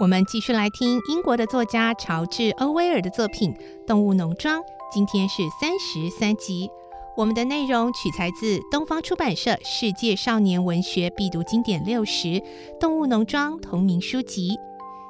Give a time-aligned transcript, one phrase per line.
[0.00, 3.54] 我们继续来听英国的作家乔治·欧威尔的作品
[3.86, 4.60] 《动物农庄》。
[4.92, 6.68] 今天是三十三集，
[7.16, 12.28] 我们的内容取材自东方出版社《世界少年文学必读经典六十》
[12.80, 14.58] 《动物农庄》同名书籍。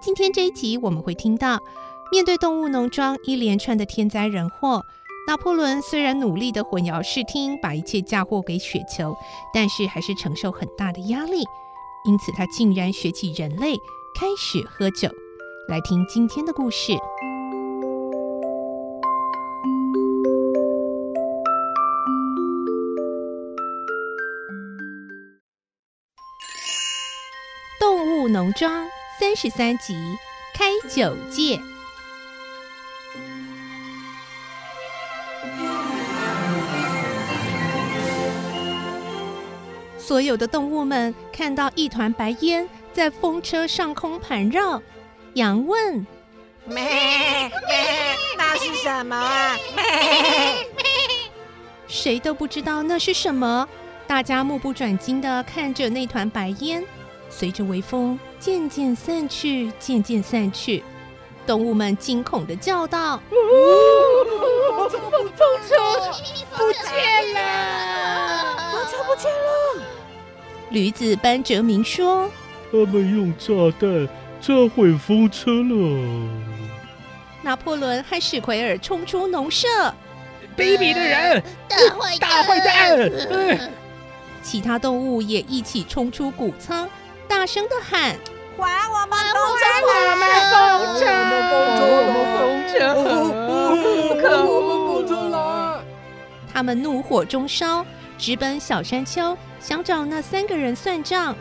[0.00, 1.58] 今天这一集我们会听到，
[2.12, 4.80] 面对动物农庄一连串的天灾人祸。
[5.26, 9.16] 拿破仑虽然努力地混淆视听，把一切嫁祸给雪球，
[9.52, 11.42] 但是还是承受很大的压力。
[12.04, 13.76] 因此，他竟然学起人类，
[14.20, 15.08] 开始喝酒。
[15.68, 16.90] 来听今天的故事：
[27.78, 28.84] 《动物农庄》
[29.20, 29.94] 三十三集，
[30.52, 31.60] 开酒戒。
[39.96, 44.82] 所有的动物们看到一团白烟在风车上空盘绕，
[45.34, 46.04] 羊问
[46.66, 47.48] ：“咩？
[48.36, 49.56] 那是什么啊？”
[51.86, 53.68] 谁都不知道那是什么。
[54.08, 56.84] 大家目不转睛的看着那团白烟，
[57.30, 60.82] 随着微风渐渐散去，渐渐散去。
[61.46, 64.90] 动物们惊恐的叫道：“风
[65.68, 65.76] 车
[66.56, 68.56] 不见了！
[68.72, 69.84] 风车不见了！”
[70.70, 72.28] 驴子班哲明说
[72.70, 74.08] ：“他们用炸弹
[74.40, 76.28] 炸毁风车了。”
[77.42, 79.66] 拿破仑和史奎尔冲出农舍，
[80.56, 83.70] 卑鄙的人，大坏大坏蛋！
[84.42, 86.88] 其他动物也一起冲出谷仓，
[87.26, 88.16] 大声的喊
[88.58, 89.64] ：“还我们风车！
[89.70, 90.56] 还我们风
[90.98, 91.02] 车！
[91.08, 94.20] 我们风车！
[94.20, 94.52] 可恶，
[94.88, 95.36] 风车来！”
[96.52, 97.84] 他们怒火中烧。
[98.18, 101.36] 直奔小山丘，想找那三个人算账。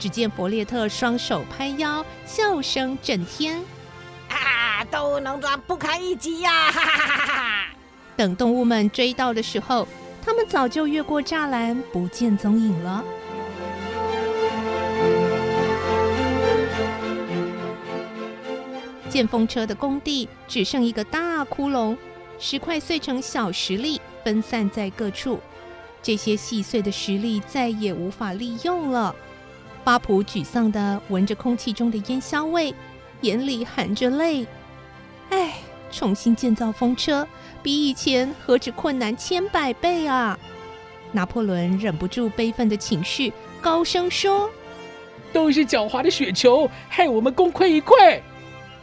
[0.00, 3.62] 只见弗列特双手拍腰，笑声震天
[4.30, 7.66] ：“啊，动物农庄不堪一击呀！”哈哈哈哈。
[8.16, 9.86] 等动物们追到的时候，
[10.24, 13.04] 他们早就越过栅栏，不见踪影了。
[19.10, 21.94] 建风车的工地只剩一个大窟窿，
[22.38, 25.40] 石块碎成小石粒，分散在各处。
[26.02, 29.14] 这些细碎的石粒再也无法利用了。
[29.82, 32.74] 巴普沮丧地闻着空气中的烟硝味，
[33.22, 34.46] 眼里含着泪。
[35.30, 35.54] 唉，
[35.90, 37.26] 重新建造风车
[37.62, 40.38] 比以前何止困难千百倍啊！
[41.12, 44.48] 拿破仑忍不住悲愤的情绪，高声说
[45.32, 48.20] ：“都是狡猾的雪球，害我们功亏一篑。”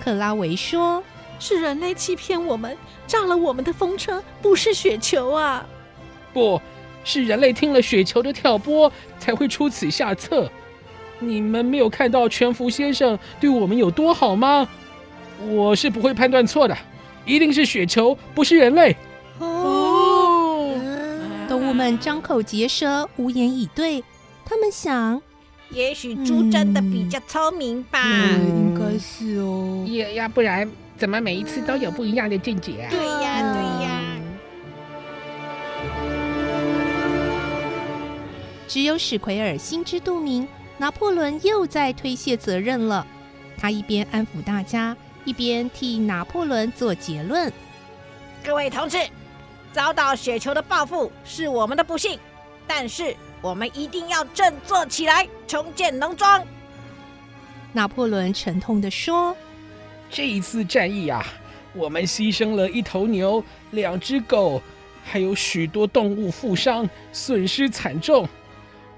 [0.00, 1.02] 克拉维说
[1.38, 5.64] ：“是人类欺骗我们，炸了我们的风车，不是雪球啊！”
[6.34, 6.60] 不。
[7.02, 10.52] 是人类听了雪球的挑拨，才会出此下策。
[11.20, 14.68] 你们没有看到全福先生对我们有多好吗？
[15.48, 16.76] 我是不会判断错的，
[17.24, 18.96] 一定是雪球，不是人类。
[19.38, 20.74] 哦，
[21.48, 24.02] 动物们张口结舌，无言以对。
[24.44, 25.22] 他们想，
[25.70, 28.02] 也许猪真的比较聪明吧？
[28.02, 29.84] 嗯，应该是哦。
[29.86, 32.90] 也要不然，怎么每一次都有不一样的见解啊？
[32.90, 34.00] 对呀，对呀。
[38.68, 40.46] 只有史奎尔心知肚明，
[40.80, 43.06] 拿破仑又在推卸责任了。
[43.58, 44.96] 他一边安抚大家，
[45.26, 47.52] 一边替拿破仑做结论
[48.42, 48.96] ：“各位同志，
[49.74, 52.18] 遭到雪球的报复是我们的不幸，
[52.66, 56.42] 但是我们一定要振作起来，重建农庄。”
[57.74, 59.36] 拿破仑沉痛地说
[60.08, 61.22] ：“这一次战役啊，
[61.74, 64.62] 我们牺牲了一头牛、两只狗，
[65.04, 68.26] 还有许多动物负伤，损失惨重。”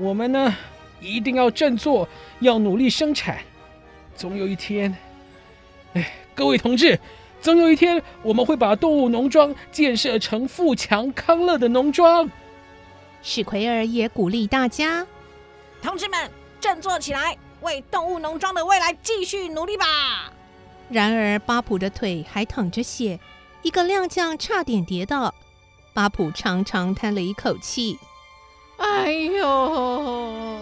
[0.00, 0.54] 我们呢，
[1.00, 2.08] 一定要振作，
[2.40, 3.38] 要努力生产。
[4.14, 4.96] 总有一天，
[5.94, 6.98] 哎，各位同志，
[7.40, 12.30] 总有一天，我们会把动物农庄建设成富强康乐的农庄。
[13.22, 15.06] 史奎尔也鼓励大家：
[15.82, 20.32] 同志们，振作起来，为动物农庄的未来继续努力吧！
[20.88, 23.18] 然而，巴普的腿还淌着血，
[23.62, 25.34] 一个踉跄，差点跌倒。
[25.92, 27.98] 巴普长长叹了一口气
[28.78, 30.60] ：“哎呦，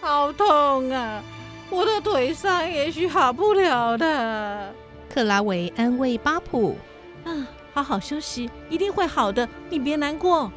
[0.00, 1.22] 好痛啊！
[1.70, 4.74] 我的腿伤也许好不了的。”
[5.12, 6.76] 克拉维安慰巴普
[7.24, 10.50] ：“啊，好好休息，一定会好的，你别难过。”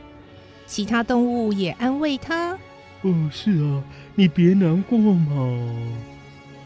[0.67, 2.57] 其他动物也安慰他
[3.01, 3.83] ：“哦，是啊，
[4.15, 5.65] 你别难过嘛。”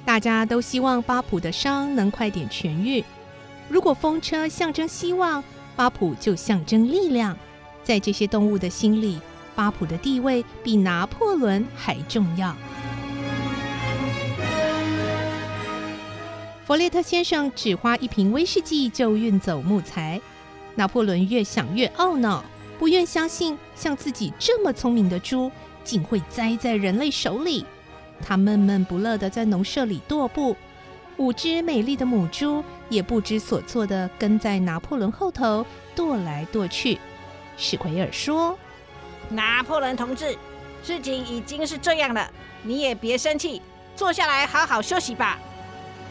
[0.06, 3.04] 大家都希望巴普的伤能快点痊愈。
[3.68, 5.44] 如果风车象征希望，
[5.76, 7.36] 巴普就象征力量。
[7.84, 9.20] 在这些动物的心里，
[9.56, 12.56] 巴普的地位比拿破仑还重要。
[16.66, 20.20] 弗列特先生只花一瓶威士忌就运走木材，
[20.74, 22.44] 拿破仑越想越懊恼，
[22.80, 25.52] 不愿相信像自己这么聪明的猪
[25.84, 27.66] 竟会栽在人类手里。
[28.20, 30.56] 他闷闷不乐地在农舍里踱步，
[31.18, 35.64] 五只美丽的母猪也不知所措地跟在拿破仑后头
[35.96, 36.98] 踱来踱去。
[37.58, 38.58] 史奎尔说
[39.30, 40.38] ：“拿破仑同志，
[40.84, 42.30] 事情已经是这样了，
[42.64, 43.62] 你也别生气，
[43.96, 45.40] 坐下来好好休息吧。”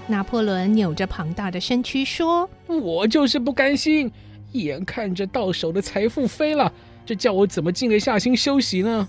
[0.07, 4.13] 拿破仑扭着庞大的身躯说：“我就是不甘心，
[4.53, 6.71] 眼看着到手的财富飞了，
[7.07, 9.09] 这叫我怎么静得下心休息呢？”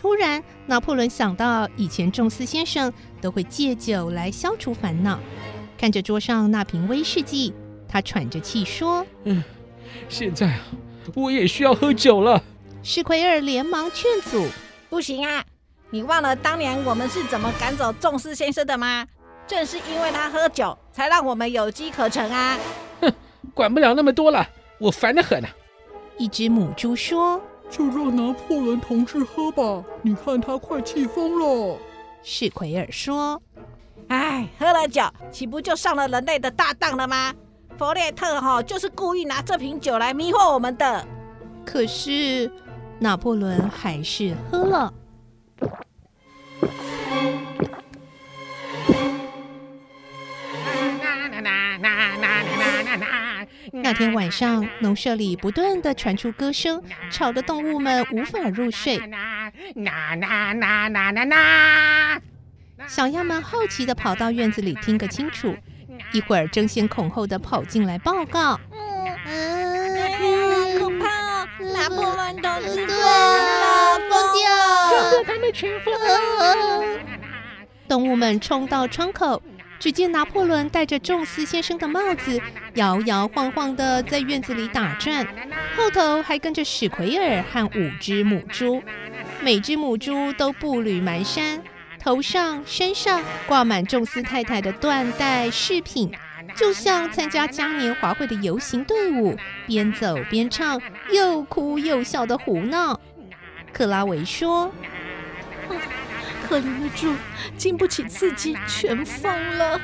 [0.00, 5.18] 突然，拿破仑想到以前仲斯先生都会借酒来消除烦恼，
[5.76, 7.52] 看着桌上那瓶威士忌，
[7.86, 9.44] 他喘着气说：“嗯，
[10.08, 10.60] 现在啊，
[11.14, 12.42] 我也需要喝酒了。”
[12.84, 14.46] 史奎尔连忙劝阻
[14.90, 15.44] ：“不行啊，
[15.90, 19.06] 你忘了当年我们是怎么赶走仲斯先生的吗？”
[19.46, 22.58] 正是因为他喝酒，才让我们有机可乘啊！
[23.00, 23.12] 哼，
[23.54, 24.44] 管不了那么多了，
[24.78, 25.48] 我烦得很啊！
[26.18, 27.40] 一只母猪说
[27.70, 31.78] ：“就让拿破仑同志喝吧，你看他快气疯了。”
[32.24, 33.40] 史奎尔说
[34.08, 37.32] ：“哎，喝了酒，岂不就上了人类的大当了吗？
[37.78, 41.06] 弗列特哈就是故意拿这瓶酒来迷惑我们的。”
[41.64, 42.50] 可是
[43.02, 44.94] 拿破仑还是喝了。
[53.72, 59.00] 那天晚上，农舍里不断的传出歌声，吵得动物们无法入睡。
[62.86, 65.56] 小鸭们好奇的跑到院子里听个清楚，
[66.12, 68.60] 一会儿争先恐后的跑进来报告
[69.26, 71.08] ：“嗯，好可
[71.82, 75.24] 拿破仑同志疯了，疯掉！
[75.26, 76.84] 他们全疯了！”
[77.88, 79.42] 动物们冲到窗口。
[79.80, 82.40] 只见拿破仑戴着宙斯先生的帽子，
[82.74, 85.26] 摇摇晃晃的在院子里打转，
[85.76, 88.80] 后头还跟着史奎尔和五只母猪，
[89.40, 91.58] 每只母猪都步履蹒跚，
[91.98, 96.12] 头上、身上挂满宙斯太太的缎带饰品，
[96.54, 100.80] 就像参加嘉年华会的游行队伍，边走边唱，
[101.12, 103.00] 又哭又笑的胡闹。
[103.72, 104.70] 克拉维说。
[106.46, 107.14] 可怜的猪，
[107.56, 109.80] 经不起刺激，全疯了。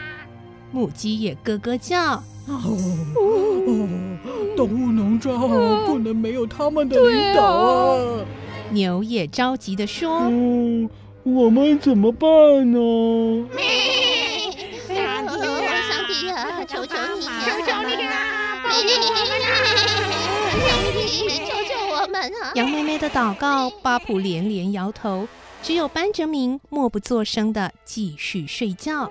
[0.70, 2.22] 母鸡也咯咯叫。
[2.46, 2.76] 哦，
[3.16, 3.88] 哦，
[4.56, 5.38] 动物农庄
[5.86, 8.24] 不能没有他们的领导啊！
[8.70, 10.90] 牛也着急地说：“哦，
[11.24, 12.28] 我们怎么办
[12.70, 12.78] 呢？”
[18.78, 19.50] 啊！
[21.46, 22.52] 求求我们啊！
[22.54, 25.26] 羊妹妹的祷告，巴普连连摇头。
[25.62, 29.10] 只有班哲明默不作声地继续睡觉。